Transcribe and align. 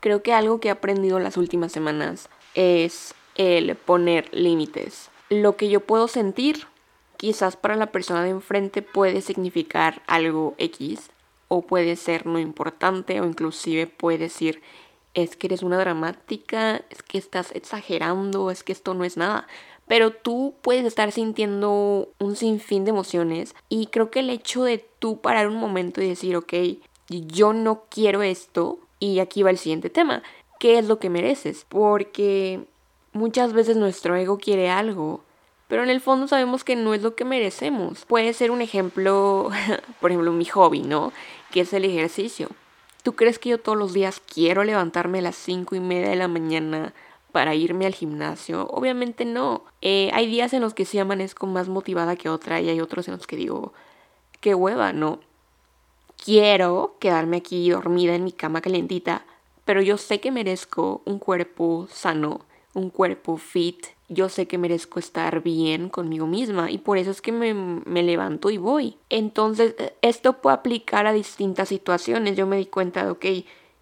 Creo 0.00 0.22
que 0.22 0.32
algo 0.32 0.60
que 0.60 0.68
he 0.68 0.70
aprendido 0.70 1.18
las 1.18 1.36
últimas 1.36 1.72
semanas 1.72 2.28
es 2.54 3.14
el 3.36 3.76
poner 3.76 4.28
límites. 4.34 5.10
Lo 5.28 5.56
que 5.56 5.68
yo 5.68 5.80
puedo 5.80 6.08
sentir, 6.08 6.66
quizás 7.16 7.56
para 7.56 7.76
la 7.76 7.92
persona 7.92 8.24
de 8.24 8.30
enfrente 8.30 8.82
puede 8.82 9.20
significar 9.20 10.02
algo 10.06 10.54
X 10.58 11.10
o 11.48 11.62
puede 11.62 11.96
ser 11.96 12.26
no 12.26 12.38
importante 12.38 13.20
o 13.20 13.26
inclusive 13.26 13.86
puede 13.86 14.18
decir 14.18 14.62
es 15.14 15.36
que 15.36 15.48
eres 15.48 15.62
una 15.62 15.78
dramática, 15.78 16.82
es 16.88 17.02
que 17.02 17.18
estás 17.18 17.52
exagerando, 17.52 18.50
es 18.50 18.62
que 18.62 18.72
esto 18.72 18.94
no 18.94 19.04
es 19.04 19.16
nada. 19.16 19.46
Pero 19.86 20.12
tú 20.12 20.54
puedes 20.62 20.84
estar 20.84 21.10
sintiendo 21.10 22.08
un 22.18 22.36
sinfín 22.36 22.84
de 22.84 22.90
emociones 22.90 23.54
y 23.68 23.86
creo 23.86 24.10
que 24.10 24.20
el 24.20 24.30
hecho 24.30 24.62
de 24.62 24.78
tú 24.98 25.20
parar 25.20 25.48
un 25.48 25.56
momento 25.56 26.00
y 26.00 26.08
decir, 26.08 26.36
ok, 26.36 26.54
yo 27.08 27.52
no 27.52 27.84
quiero 27.90 28.22
esto 28.22 28.78
y 29.00 29.18
aquí 29.18 29.42
va 29.42 29.50
el 29.50 29.58
siguiente 29.58 29.90
tema, 29.90 30.22
¿qué 30.60 30.78
es 30.78 30.86
lo 30.86 30.98
que 31.00 31.10
mereces? 31.10 31.66
Porque 31.68 32.60
muchas 33.12 33.52
veces 33.52 33.76
nuestro 33.76 34.14
ego 34.14 34.38
quiere 34.38 34.70
algo, 34.70 35.22
pero 35.66 35.82
en 35.82 35.90
el 35.90 36.00
fondo 36.00 36.28
sabemos 36.28 36.62
que 36.62 36.76
no 36.76 36.94
es 36.94 37.02
lo 37.02 37.14
que 37.16 37.24
merecemos. 37.24 38.04
Puede 38.04 38.32
ser 38.34 38.50
un 38.50 38.60
ejemplo, 38.60 39.50
por 40.00 40.10
ejemplo, 40.10 40.32
mi 40.32 40.44
hobby, 40.44 40.82
¿no? 40.82 41.12
Que 41.50 41.60
es 41.62 41.72
el 41.72 41.84
ejercicio. 41.84 42.48
¿Tú 43.02 43.14
crees 43.14 43.38
que 43.38 43.48
yo 43.48 43.58
todos 43.58 43.78
los 43.78 43.94
días 43.94 44.20
quiero 44.20 44.62
levantarme 44.62 45.20
a 45.20 45.22
las 45.22 45.36
cinco 45.36 45.74
y 45.74 45.80
media 45.80 46.10
de 46.10 46.16
la 46.16 46.28
mañana 46.28 46.92
para 47.32 47.54
irme 47.54 47.86
al 47.86 47.94
gimnasio? 47.94 48.66
Obviamente 48.66 49.24
no. 49.24 49.64
Eh, 49.80 50.10
hay 50.12 50.26
días 50.26 50.52
en 50.52 50.60
los 50.60 50.74
que 50.74 50.84
sí 50.84 50.98
amanezco 50.98 51.46
más 51.46 51.68
motivada 51.68 52.16
que 52.16 52.28
otra 52.28 52.60
y 52.60 52.68
hay 52.68 52.80
otros 52.80 53.08
en 53.08 53.14
los 53.14 53.26
que 53.26 53.36
digo, 53.36 53.72
qué 54.40 54.54
hueva, 54.54 54.92
no. 54.92 55.20
Quiero 56.22 56.96
quedarme 57.00 57.38
aquí 57.38 57.70
dormida 57.70 58.14
en 58.14 58.24
mi 58.24 58.32
cama 58.32 58.60
calientita, 58.60 59.24
pero 59.64 59.80
yo 59.80 59.96
sé 59.96 60.20
que 60.20 60.30
merezco 60.30 61.00
un 61.06 61.18
cuerpo 61.18 61.88
sano, 61.90 62.42
un 62.74 62.90
cuerpo 62.90 63.38
fit. 63.38 63.86
Yo 64.10 64.28
sé 64.28 64.46
que 64.46 64.58
merezco 64.58 64.98
estar 64.98 65.42
bien 65.42 65.88
conmigo 65.88 66.26
misma 66.26 66.70
y 66.70 66.76
por 66.76 66.98
eso 66.98 67.10
es 67.10 67.22
que 67.22 67.32
me, 67.32 67.54
me, 67.54 68.02
levanto 68.02 68.50
y 68.50 68.58
voy. 68.58 68.98
Entonces, 69.08 69.74
esto 70.02 70.42
puede 70.42 70.56
aplicar 70.56 71.06
a 71.06 71.14
distintas 71.14 71.70
situaciones. 71.70 72.36
Yo 72.36 72.46
me 72.46 72.58
di 72.58 72.66
cuenta 72.66 73.02
de, 73.04 73.10
ok, 73.12 73.26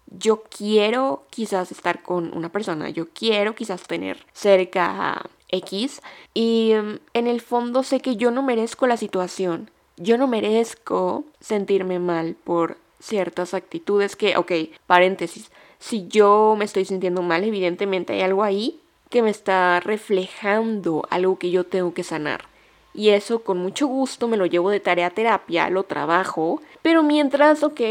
yo 0.05 0.43
quiero 0.43 1.25
quizás 1.29 1.71
estar 1.73 2.03
con 2.03 2.35
una 2.35 2.51
persona, 2.51 2.89
yo 2.89 3.09
quiero 3.09 3.53
quizás 3.53 3.83
tener 3.83 4.25
cerca 4.31 5.11
a 5.11 5.29
X 5.49 6.01
y 6.33 6.71
mm, 6.73 6.99
en 7.13 7.27
el 7.27 7.41
fondo 7.41 7.83
sé 7.83 7.99
que 7.99 8.15
yo 8.15 8.31
no 8.31 8.43
merezco 8.43 8.87
la 8.87 8.95
situación. 8.95 9.71
Yo 10.01 10.17
no 10.17 10.27
merezco 10.27 11.25
sentirme 11.41 11.99
mal 11.99 12.37
por 12.45 12.77
ciertas 13.01 13.53
actitudes 13.53 14.15
que, 14.15 14.37
ok, 14.37 14.51
paréntesis, 14.87 15.51
si 15.77 16.07
yo 16.07 16.55
me 16.57 16.63
estoy 16.63 16.85
sintiendo 16.85 17.21
mal, 17.21 17.43
evidentemente 17.43 18.13
hay 18.13 18.21
algo 18.21 18.43
ahí 18.43 18.79
que 19.09 19.21
me 19.21 19.29
está 19.29 19.81
reflejando 19.81 21.05
algo 21.09 21.37
que 21.37 21.51
yo 21.51 21.65
tengo 21.65 21.93
que 21.93 22.03
sanar. 22.03 22.45
Y 22.93 23.09
eso 23.09 23.43
con 23.43 23.57
mucho 23.57 23.87
gusto 23.87 24.29
me 24.29 24.37
lo 24.37 24.45
llevo 24.45 24.69
de 24.69 24.79
tarea 24.79 25.07
a 25.07 25.09
terapia, 25.09 25.69
lo 25.69 25.83
trabajo, 25.83 26.61
pero 26.81 27.03
mientras, 27.03 27.61
ok, 27.61 27.81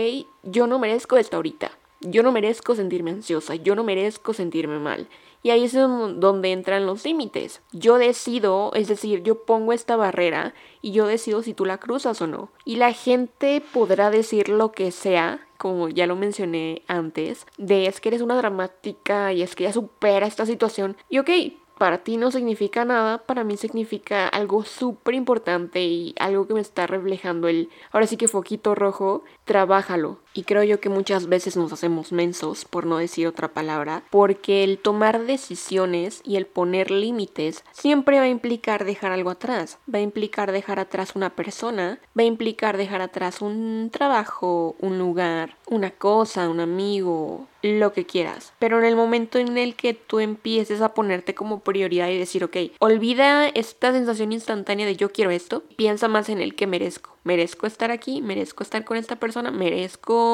yo 0.44 0.66
no 0.66 0.78
merezco 0.78 1.18
esto 1.18 1.36
ahorita. 1.36 1.72
Yo 2.00 2.22
no 2.22 2.32
merezco 2.32 2.74
sentirme 2.74 3.10
ansiosa, 3.10 3.56
yo 3.56 3.74
no 3.74 3.84
merezco 3.84 4.32
sentirme 4.32 4.78
mal. 4.78 5.08
Y 5.42 5.50
ahí 5.50 5.64
es 5.64 5.72
donde 5.72 6.52
entran 6.52 6.86
los 6.86 7.04
límites. 7.04 7.62
Yo 7.72 7.98
decido, 7.98 8.72
es 8.74 8.88
decir, 8.88 9.22
yo 9.22 9.44
pongo 9.44 9.72
esta 9.72 9.96
barrera 9.96 10.54
y 10.82 10.92
yo 10.92 11.06
decido 11.06 11.42
si 11.42 11.54
tú 11.54 11.64
la 11.64 11.78
cruzas 11.78 12.20
o 12.22 12.26
no. 12.26 12.50
Y 12.64 12.76
la 12.76 12.92
gente 12.92 13.62
podrá 13.72 14.10
decir 14.10 14.48
lo 14.48 14.72
que 14.72 14.90
sea, 14.90 15.46
como 15.56 15.88
ya 15.88 16.06
lo 16.06 16.16
mencioné 16.16 16.82
antes, 16.88 17.46
de 17.56 17.86
es 17.86 18.00
que 18.00 18.10
eres 18.10 18.22
una 18.22 18.36
dramática 18.36 19.32
y 19.32 19.42
es 19.42 19.54
que 19.54 19.64
ya 19.64 19.72
supera 19.72 20.26
esta 20.26 20.46
situación. 20.46 20.96
Y 21.08 21.18
ok, 21.18 21.30
para 21.78 21.98
ti 21.98 22.16
no 22.16 22.32
significa 22.32 22.84
nada, 22.84 23.18
para 23.18 23.44
mí 23.44 23.56
significa 23.56 24.26
algo 24.26 24.64
súper 24.64 25.14
importante 25.14 25.84
y 25.84 26.14
algo 26.18 26.46
que 26.48 26.54
me 26.54 26.60
está 26.60 26.88
reflejando 26.88 27.46
el, 27.46 27.70
ahora 27.92 28.08
sí 28.08 28.16
que 28.16 28.26
foquito 28.26 28.74
rojo, 28.74 29.22
trabájalo. 29.44 30.18
Y 30.38 30.44
creo 30.44 30.62
yo 30.62 30.78
que 30.78 30.88
muchas 30.88 31.26
veces 31.26 31.56
nos 31.56 31.72
hacemos 31.72 32.12
mensos, 32.12 32.64
por 32.64 32.86
no 32.86 32.98
decir 32.98 33.26
otra 33.26 33.48
palabra, 33.48 34.04
porque 34.08 34.62
el 34.62 34.78
tomar 34.78 35.26
decisiones 35.26 36.20
y 36.24 36.36
el 36.36 36.46
poner 36.46 36.92
límites 36.92 37.64
siempre 37.72 38.18
va 38.18 38.22
a 38.22 38.28
implicar 38.28 38.84
dejar 38.84 39.10
algo 39.10 39.30
atrás. 39.30 39.78
Va 39.92 39.98
a 39.98 40.02
implicar 40.02 40.52
dejar 40.52 40.78
atrás 40.78 41.16
una 41.16 41.30
persona, 41.30 41.98
va 42.16 42.22
a 42.22 42.26
implicar 42.26 42.76
dejar 42.76 43.00
atrás 43.00 43.42
un 43.42 43.90
trabajo, 43.92 44.76
un 44.78 44.96
lugar, 44.96 45.56
una 45.66 45.90
cosa, 45.90 46.48
un 46.48 46.60
amigo, 46.60 47.48
lo 47.62 47.92
que 47.92 48.06
quieras. 48.06 48.52
Pero 48.60 48.78
en 48.78 48.84
el 48.84 48.94
momento 48.94 49.40
en 49.40 49.58
el 49.58 49.74
que 49.74 49.92
tú 49.92 50.20
empieces 50.20 50.82
a 50.82 50.94
ponerte 50.94 51.34
como 51.34 51.64
prioridad 51.64 52.10
y 52.10 52.16
decir, 52.16 52.44
ok, 52.44 52.56
olvida 52.78 53.48
esta 53.48 53.90
sensación 53.92 54.30
instantánea 54.30 54.86
de 54.86 54.94
yo 54.94 55.10
quiero 55.10 55.32
esto, 55.32 55.64
piensa 55.74 56.06
más 56.06 56.28
en 56.28 56.40
el 56.40 56.54
que 56.54 56.68
merezco 56.68 57.18
merezco 57.28 57.66
estar 57.66 57.90
aquí, 57.90 58.22
merezco 58.22 58.62
estar 58.62 58.84
con 58.86 58.96
esta 58.96 59.16
persona, 59.16 59.50
merezco 59.50 60.27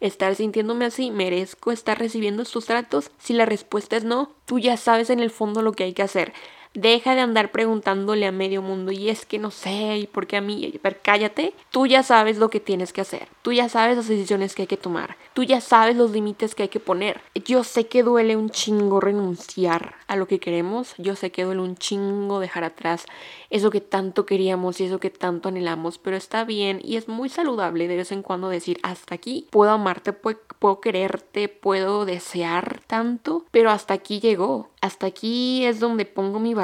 estar 0.00 0.34
sintiéndome 0.34 0.84
así, 0.84 1.10
merezco 1.10 1.72
estar 1.72 1.98
recibiendo 1.98 2.42
estos 2.42 2.66
tratos. 2.66 3.10
Si 3.18 3.32
la 3.32 3.46
respuesta 3.46 3.96
es 3.96 4.04
no, 4.04 4.30
tú 4.44 4.58
ya 4.58 4.76
sabes 4.76 5.10
en 5.10 5.20
el 5.20 5.30
fondo 5.30 5.62
lo 5.62 5.72
que 5.72 5.84
hay 5.84 5.92
que 5.92 6.02
hacer. 6.02 6.32
Deja 6.76 7.14
de 7.14 7.22
andar 7.22 7.52
preguntándole 7.52 8.26
a 8.26 8.32
medio 8.32 8.60
mundo 8.60 8.92
y 8.92 9.08
es 9.08 9.24
que 9.24 9.38
no 9.38 9.50
sé, 9.50 9.96
y 9.96 10.06
por 10.06 10.26
qué 10.26 10.36
a 10.36 10.42
mí, 10.42 10.78
pero 10.82 10.96
cállate. 11.02 11.54
Tú 11.70 11.86
ya 11.86 12.02
sabes 12.02 12.36
lo 12.36 12.50
que 12.50 12.60
tienes 12.60 12.92
que 12.92 13.00
hacer. 13.00 13.28
Tú 13.40 13.52
ya 13.52 13.70
sabes 13.70 13.96
las 13.96 14.08
decisiones 14.08 14.54
que 14.54 14.62
hay 14.62 14.68
que 14.68 14.76
tomar. 14.76 15.16
Tú 15.32 15.42
ya 15.42 15.62
sabes 15.62 15.96
los 15.96 16.10
límites 16.10 16.54
que 16.54 16.64
hay 16.64 16.68
que 16.68 16.78
poner. 16.78 17.22
Yo 17.34 17.64
sé 17.64 17.86
que 17.86 18.02
duele 18.02 18.36
un 18.36 18.50
chingo 18.50 19.00
renunciar 19.00 19.94
a 20.06 20.16
lo 20.16 20.28
que 20.28 20.38
queremos. 20.38 20.94
Yo 20.98 21.16
sé 21.16 21.32
que 21.32 21.44
duele 21.44 21.62
un 21.62 21.76
chingo 21.76 22.40
dejar 22.40 22.64
atrás 22.64 23.06
eso 23.50 23.70
que 23.70 23.80
tanto 23.80 24.26
queríamos 24.26 24.80
y 24.80 24.84
eso 24.84 25.00
que 25.00 25.10
tanto 25.10 25.48
anhelamos, 25.48 25.98
pero 25.98 26.16
está 26.16 26.44
bien 26.44 26.80
y 26.82 26.96
es 26.96 27.08
muy 27.08 27.28
saludable 27.28 27.88
de 27.88 27.96
vez 27.96 28.12
en 28.12 28.22
cuando 28.22 28.48
decir 28.48 28.78
hasta 28.82 29.14
aquí 29.14 29.46
puedo 29.50 29.70
amarte, 29.70 30.12
puedo 30.12 30.80
quererte, 30.80 31.48
puedo 31.48 32.04
desear 32.04 32.80
tanto, 32.86 33.44
pero 33.50 33.70
hasta 33.70 33.94
aquí 33.94 34.20
llegó. 34.20 34.70
Hasta 34.80 35.06
aquí 35.06 35.64
es 35.64 35.80
donde 35.80 36.04
pongo 36.04 36.38
mi 36.38 36.54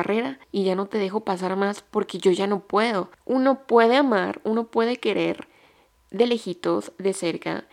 y 0.50 0.64
ya 0.64 0.74
no 0.74 0.86
te 0.86 0.98
dejo 0.98 1.20
pasar 1.20 1.56
más 1.56 1.82
porque 1.82 2.18
yo 2.18 2.30
ya 2.30 2.46
no 2.46 2.60
puedo. 2.60 3.10
Uno 3.24 3.66
puede 3.66 3.96
amar, 3.96 4.40
uno 4.44 4.66
puede 4.66 4.96
querer 4.96 5.48
de 6.10 6.26
lejitos, 6.26 6.92
de 6.98 7.12
cerca, 7.14 7.64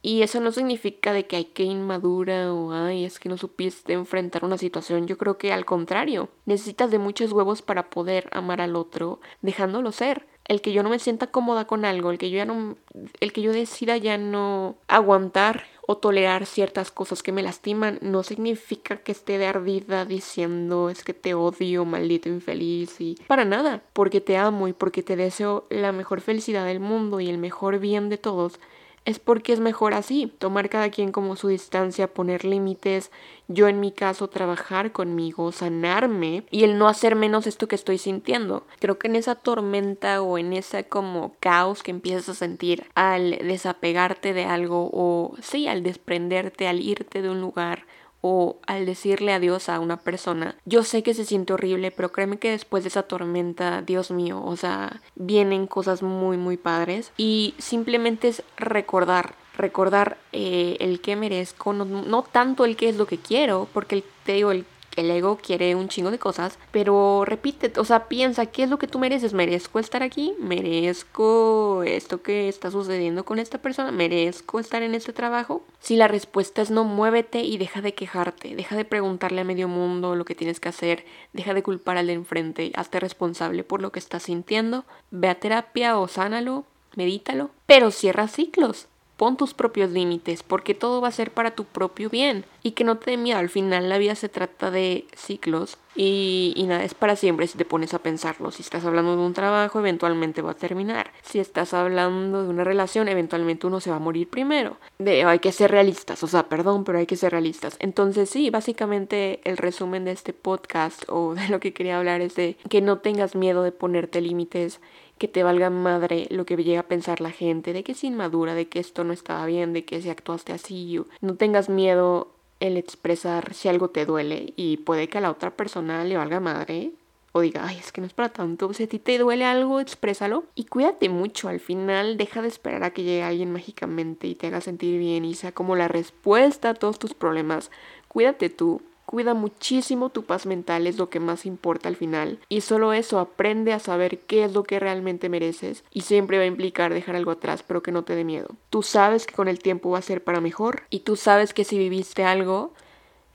y 0.00 0.22
eso 0.22 0.40
no 0.40 0.52
significa 0.52 1.12
de 1.12 1.26
que 1.26 1.36
hay 1.36 1.44
que 1.46 1.64
inmadura 1.64 2.52
o 2.52 2.72
ay, 2.72 3.04
es 3.04 3.18
que 3.18 3.28
no 3.28 3.36
supiste 3.36 3.94
enfrentar 3.94 4.44
una 4.44 4.56
situación. 4.56 5.06
Yo 5.06 5.18
creo 5.18 5.38
que 5.38 5.52
al 5.52 5.64
contrario, 5.64 6.28
necesitas 6.46 6.90
de 6.90 6.98
muchos 6.98 7.32
huevos 7.32 7.62
para 7.62 7.90
poder 7.90 8.28
amar 8.32 8.60
al 8.60 8.76
otro, 8.76 9.20
dejándolo 9.42 9.90
ser. 9.92 10.26
El 10.44 10.62
que 10.62 10.72
yo 10.72 10.82
no 10.82 10.88
me 10.88 10.98
sienta 10.98 11.26
cómoda 11.26 11.66
con 11.66 11.84
algo, 11.84 12.10
el 12.10 12.18
que 12.18 12.30
yo 12.30 12.38
ya 12.38 12.46
no 12.46 12.76
el 13.20 13.32
que 13.32 13.42
yo 13.42 13.52
decida 13.52 13.96
ya 13.98 14.16
no 14.16 14.76
aguantar 14.86 15.64
o 15.90 15.96
tolerar 15.96 16.44
ciertas 16.44 16.90
cosas 16.90 17.22
que 17.22 17.32
me 17.32 17.42
lastiman 17.42 17.98
no 18.02 18.22
significa 18.22 18.98
que 18.98 19.12
esté 19.12 19.38
de 19.38 19.46
ardida 19.46 20.04
diciendo 20.04 20.90
es 20.90 21.02
que 21.02 21.14
te 21.14 21.32
odio, 21.32 21.86
maldito 21.86 22.28
infeliz 22.28 23.00
y 23.00 23.16
para 23.26 23.46
nada, 23.46 23.82
porque 23.94 24.20
te 24.20 24.36
amo 24.36 24.68
y 24.68 24.74
porque 24.74 25.02
te 25.02 25.16
deseo 25.16 25.64
la 25.70 25.92
mejor 25.92 26.20
felicidad 26.20 26.66
del 26.66 26.78
mundo 26.78 27.20
y 27.20 27.30
el 27.30 27.38
mejor 27.38 27.78
bien 27.78 28.10
de 28.10 28.18
todos 28.18 28.60
es 29.04 29.18
porque 29.18 29.52
es 29.52 29.60
mejor 29.60 29.94
así, 29.94 30.32
tomar 30.38 30.68
cada 30.68 30.90
quien 30.90 31.12
como 31.12 31.36
su 31.36 31.48
distancia, 31.48 32.12
poner 32.12 32.44
límites, 32.44 33.10
yo 33.46 33.68
en 33.68 33.80
mi 33.80 33.92
caso 33.92 34.28
trabajar 34.28 34.92
conmigo, 34.92 35.52
sanarme 35.52 36.44
y 36.50 36.64
el 36.64 36.78
no 36.78 36.88
hacer 36.88 37.16
menos 37.16 37.46
esto 37.46 37.68
que 37.68 37.74
estoy 37.74 37.98
sintiendo. 37.98 38.66
Creo 38.78 38.98
que 38.98 39.08
en 39.08 39.16
esa 39.16 39.34
tormenta 39.34 40.20
o 40.22 40.38
en 40.38 40.52
ese 40.52 40.84
como 40.88 41.34
caos 41.40 41.82
que 41.82 41.90
empiezas 41.90 42.28
a 42.28 42.34
sentir 42.34 42.84
al 42.94 43.30
desapegarte 43.30 44.34
de 44.34 44.44
algo 44.44 44.90
o 44.92 45.34
sí, 45.40 45.66
al 45.66 45.82
desprenderte, 45.82 46.68
al 46.68 46.80
irte 46.80 47.22
de 47.22 47.30
un 47.30 47.40
lugar 47.40 47.86
o 48.20 48.56
al 48.66 48.86
decirle 48.86 49.32
adiós 49.32 49.68
a 49.68 49.80
una 49.80 49.98
persona, 49.98 50.56
yo 50.64 50.82
sé 50.82 51.02
que 51.02 51.14
se 51.14 51.24
siente 51.24 51.52
horrible, 51.52 51.90
pero 51.90 52.10
créeme 52.10 52.38
que 52.38 52.50
después 52.50 52.84
de 52.84 52.88
esa 52.88 53.04
tormenta, 53.04 53.82
Dios 53.82 54.10
mío, 54.10 54.42
o 54.44 54.56
sea, 54.56 55.00
vienen 55.14 55.66
cosas 55.66 56.02
muy, 56.02 56.36
muy 56.36 56.56
padres. 56.56 57.12
Y 57.16 57.54
simplemente 57.58 58.28
es 58.28 58.42
recordar, 58.56 59.34
recordar 59.56 60.18
eh, 60.32 60.76
el 60.80 61.00
que 61.00 61.16
merezco, 61.16 61.72
no, 61.72 61.84
no, 61.84 62.22
tanto 62.22 62.64
el 62.64 62.76
que 62.76 62.88
es 62.88 62.96
lo 62.96 63.06
que 63.06 63.18
quiero, 63.18 63.68
porque 63.72 64.02
te 64.24 64.32
digo, 64.32 64.50
el 64.50 64.64
el 65.00 65.10
ego 65.10 65.38
quiere 65.40 65.74
un 65.74 65.88
chingo 65.88 66.10
de 66.10 66.18
cosas, 66.18 66.58
pero 66.70 67.24
repite, 67.24 67.72
o 67.78 67.84
sea, 67.84 68.08
piensa, 68.08 68.46
¿qué 68.46 68.64
es 68.64 68.70
lo 68.70 68.78
que 68.78 68.86
tú 68.86 68.98
mereces? 68.98 69.32
¿Merezco 69.32 69.78
estar 69.78 70.02
aquí? 70.02 70.34
¿Merezco 70.38 71.82
esto 71.84 72.22
que 72.22 72.48
está 72.48 72.70
sucediendo 72.70 73.24
con 73.24 73.38
esta 73.38 73.58
persona? 73.58 73.92
¿Merezco 73.92 74.60
estar 74.60 74.82
en 74.82 74.94
este 74.94 75.12
trabajo? 75.12 75.62
Si 75.80 75.96
la 75.96 76.08
respuesta 76.08 76.62
es 76.62 76.70
no, 76.70 76.84
muévete 76.84 77.40
y 77.40 77.58
deja 77.58 77.80
de 77.80 77.94
quejarte, 77.94 78.54
deja 78.54 78.76
de 78.76 78.84
preguntarle 78.84 79.42
a 79.42 79.44
medio 79.44 79.68
mundo 79.68 80.14
lo 80.14 80.24
que 80.24 80.34
tienes 80.34 80.60
que 80.60 80.68
hacer, 80.68 81.04
deja 81.32 81.54
de 81.54 81.62
culpar 81.62 81.96
al 81.96 82.08
de 82.08 82.14
enfrente, 82.14 82.72
hazte 82.74 83.00
responsable 83.00 83.64
por 83.64 83.82
lo 83.82 83.92
que 83.92 83.98
estás 83.98 84.24
sintiendo, 84.24 84.84
ve 85.10 85.28
a 85.28 85.36
terapia 85.36 85.98
o 85.98 86.08
sánalo, 86.08 86.64
medítalo, 86.96 87.50
pero 87.66 87.90
cierra 87.90 88.28
ciclos. 88.28 88.88
Pon 89.18 89.36
tus 89.36 89.52
propios 89.52 89.90
límites, 89.90 90.42
porque 90.42 90.74
todo 90.74 91.00
va 91.00 91.08
a 91.08 91.12
ser 91.12 91.32
para 91.32 91.50
tu 91.50 91.64
propio 91.64 92.08
bien. 92.08 92.44
Y 92.62 92.70
que 92.70 92.84
no 92.84 92.98
te 92.98 93.10
dé 93.10 93.16
miedo, 93.16 93.38
al 93.38 93.50
final 93.50 93.88
la 93.88 93.98
vida 93.98 94.14
se 94.14 94.28
trata 94.28 94.70
de 94.70 95.06
ciclos 95.14 95.76
y, 96.00 96.52
y, 96.54 96.62
nada, 96.68 96.84
es 96.84 96.94
para 96.94 97.16
siempre 97.16 97.48
si 97.48 97.58
te 97.58 97.64
pones 97.64 97.92
a 97.92 97.98
pensarlo. 97.98 98.52
Si 98.52 98.62
estás 98.62 98.84
hablando 98.84 99.16
de 99.16 99.22
un 99.22 99.34
trabajo, 99.34 99.80
eventualmente 99.80 100.42
va 100.42 100.52
a 100.52 100.54
terminar. 100.54 101.10
Si 101.22 101.40
estás 101.40 101.74
hablando 101.74 102.44
de 102.44 102.48
una 102.48 102.62
relación, 102.62 103.08
eventualmente 103.08 103.66
uno 103.66 103.80
se 103.80 103.90
va 103.90 103.96
a 103.96 103.98
morir 103.98 104.28
primero. 104.28 104.76
De, 105.00 105.24
hay 105.24 105.40
que 105.40 105.50
ser 105.50 105.72
realistas, 105.72 106.22
o 106.22 106.28
sea, 106.28 106.48
perdón, 106.48 106.84
pero 106.84 106.98
hay 106.98 107.06
que 107.06 107.16
ser 107.16 107.32
realistas. 107.32 107.76
Entonces 107.80 108.30
sí, 108.30 108.48
básicamente 108.48 109.40
el 109.42 109.56
resumen 109.56 110.04
de 110.04 110.12
este 110.12 110.32
podcast 110.32 111.02
o 111.08 111.34
de 111.36 111.48
lo 111.48 111.58
que 111.58 111.72
quería 111.72 111.98
hablar 111.98 112.20
es 112.20 112.36
de 112.36 112.56
que 112.68 112.80
no 112.80 112.98
tengas 112.98 113.34
miedo 113.34 113.64
de 113.64 113.72
ponerte 113.72 114.20
límites 114.20 114.80
que 115.18 115.28
te 115.28 115.42
valga 115.42 115.70
madre 115.70 116.26
lo 116.30 116.46
que 116.46 116.56
llega 116.56 116.80
a 116.80 116.88
pensar 116.88 117.20
la 117.20 117.30
gente, 117.30 117.72
de 117.72 117.84
que 117.84 117.92
es 117.92 118.04
inmadura, 118.04 118.54
de 118.54 118.68
que 118.68 118.78
esto 118.78 119.04
no 119.04 119.12
estaba 119.12 119.44
bien, 119.46 119.72
de 119.72 119.84
que 119.84 120.00
si 120.00 120.08
actuaste 120.08 120.52
así, 120.52 121.00
no 121.20 121.34
tengas 121.34 121.68
miedo 121.68 122.28
el 122.60 122.76
expresar 122.76 123.54
si 123.54 123.68
algo 123.68 123.90
te 123.90 124.06
duele 124.06 124.52
y 124.56 124.78
puede 124.78 125.08
que 125.08 125.18
a 125.18 125.20
la 125.20 125.30
otra 125.30 125.50
persona 125.50 126.04
le 126.04 126.16
valga 126.16 126.40
madre 126.40 126.92
o 127.32 127.40
diga, 127.40 127.66
ay, 127.66 127.76
es 127.78 127.92
que 127.92 128.00
no 128.00 128.06
es 128.06 128.14
para 128.14 128.30
tanto, 128.30 128.72
si 128.72 128.84
a 128.84 128.88
ti 128.88 128.98
te 128.98 129.18
duele 129.18 129.44
algo, 129.44 129.80
exprésalo 129.80 130.44
y 130.54 130.64
cuídate 130.64 131.08
mucho, 131.08 131.48
al 131.48 131.60
final 131.60 132.16
deja 132.16 132.42
de 132.42 132.48
esperar 132.48 132.82
a 132.84 132.90
que 132.90 133.02
llegue 133.02 133.22
alguien 133.22 133.52
mágicamente 133.52 134.26
y 134.26 134.34
te 134.34 134.46
haga 134.46 134.60
sentir 134.60 134.98
bien 134.98 135.24
y 135.24 135.34
sea 135.34 135.52
como 135.52 135.76
la 135.76 135.88
respuesta 135.88 136.70
a 136.70 136.74
todos 136.74 136.98
tus 136.98 137.14
problemas, 137.14 137.70
cuídate 138.08 138.48
tú, 138.48 138.80
Cuida 139.08 139.32
muchísimo 139.32 140.10
tu 140.10 140.24
paz 140.24 140.44
mental, 140.44 140.86
es 140.86 140.98
lo 140.98 141.08
que 141.08 141.18
más 141.18 141.46
importa 141.46 141.88
al 141.88 141.96
final. 141.96 142.40
Y 142.50 142.60
solo 142.60 142.92
eso, 142.92 143.18
aprende 143.18 143.72
a 143.72 143.78
saber 143.78 144.18
qué 144.18 144.44
es 144.44 144.52
lo 144.52 144.64
que 144.64 144.78
realmente 144.78 145.30
mereces. 145.30 145.82
Y 145.90 146.02
siempre 146.02 146.36
va 146.36 146.42
a 146.42 146.48
implicar 146.48 146.92
dejar 146.92 147.16
algo 147.16 147.30
atrás, 147.30 147.64
pero 147.66 147.82
que 147.82 147.90
no 147.90 148.04
te 148.04 148.14
dé 148.14 148.24
miedo. 148.24 148.48
Tú 148.68 148.82
sabes 148.82 149.24
que 149.24 149.34
con 149.34 149.48
el 149.48 149.60
tiempo 149.60 149.88
va 149.88 149.98
a 150.00 150.02
ser 150.02 150.22
para 150.22 150.42
mejor. 150.42 150.82
Y 150.90 151.00
tú 151.00 151.16
sabes 151.16 151.54
que 151.54 151.64
si 151.64 151.78
viviste 151.78 152.24
algo, 152.24 152.74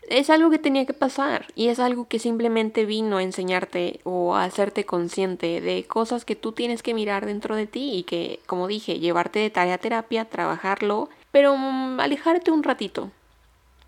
es 0.08 0.30
algo 0.30 0.52
que 0.52 0.60
tenía 0.60 0.86
que 0.86 0.94
pasar. 0.94 1.48
Y 1.56 1.70
es 1.70 1.80
algo 1.80 2.08
que 2.08 2.20
simplemente 2.20 2.86
vino 2.86 3.18
a 3.18 3.24
enseñarte 3.24 4.00
o 4.04 4.36
a 4.36 4.44
hacerte 4.44 4.86
consciente 4.86 5.60
de 5.60 5.86
cosas 5.86 6.24
que 6.24 6.36
tú 6.36 6.52
tienes 6.52 6.84
que 6.84 6.94
mirar 6.94 7.25
dentro 7.25 7.56
de 7.56 7.66
ti. 7.66 7.96
Y 7.96 8.04
que, 8.04 8.42
como 8.46 8.68
dije, 8.68 9.00
llevarte 9.00 9.40
de 9.40 9.50
tarea 9.50 9.74
a 9.74 9.80
terapia, 9.80 10.25
trabajarlo, 10.25 11.10
pero 11.31 11.58
mm, 11.58 12.00
alejarte 12.00 12.52
un 12.52 12.62
ratito 12.62 13.10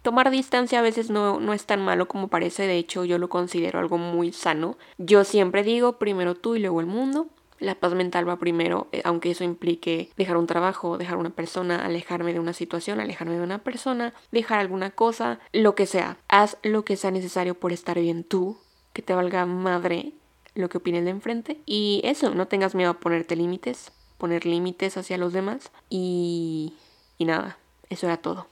tomar 0.06 0.30
distancia 0.30 0.78
a 0.78 0.84
veces 0.84 1.10
no, 1.10 1.40
no, 1.40 1.52
es 1.52 1.66
tan 1.66 1.84
malo 1.84 2.07
como 2.07 2.28
parece, 2.28 2.68
de 2.68 2.78
hecho 2.78 3.06
yo 3.06 3.18
lo 3.18 3.28
considero 3.28 3.80
algo 3.80 3.98
muy 3.98 4.31
sano. 4.31 4.78
Yo 5.00 5.24
siempre 5.24 5.63
digo 5.63 5.98
primero 5.98 6.36
tú 6.36 6.56
y 6.56 6.60
luego 6.60 6.80
el 6.80 6.86
mundo. 6.86 7.28
La 7.57 7.74
paz 7.74 7.96
mental 7.96 8.30
va 8.30 8.38
primero, 8.38 8.88
eh, 8.92 9.02
aunque 9.04 9.31
eso 9.31 9.44
implique 9.44 10.12
dejar 10.16 10.38
un 10.38 10.46
trabajo, 10.46 11.00
dejar 11.00 11.18
una 11.18 11.31
persona, 11.31 11.84
alejarme 11.84 12.34
de 12.34 12.40
una 12.40 12.54
situación, 12.54 13.00
alejarme 13.00 13.36
de 13.36 13.42
una 13.42 13.60
persona, 13.63 14.13
dejar 14.31 14.60
alguna 14.60 14.92
cosa, 14.92 15.40
lo 15.54 15.74
que 15.74 15.88
sea. 15.88 16.18
Haz 16.28 16.58
lo 16.62 16.86
que 16.86 16.98
sea 16.98 17.10
necesario 17.10 17.56
por 17.56 17.72
estar 17.72 18.00
bien 18.00 18.24
tú, 18.24 18.60
que 18.94 19.01
te 19.01 19.16
valga 19.16 19.48
madre 19.48 20.12
lo 20.54 20.69
que 20.69 20.78
opinen 20.78 21.06
de 21.06 21.12
enfrente. 21.12 21.58
Y 21.66 22.01
eso, 22.04 22.36
no 22.36 22.48
tengas 22.48 22.75
miedo 22.75 22.92
a 22.92 23.00
ponerte 23.00 23.36
límites, 23.36 23.92
poner 24.19 24.46
límites 24.46 24.98
hacia 24.98 25.18
los 25.18 25.34
demás. 25.34 25.72
Y, 25.90 26.74
y 27.18 27.25
nada, 27.25 27.58
eso 27.90 28.06
era 28.06 28.18
todo. 28.18 28.48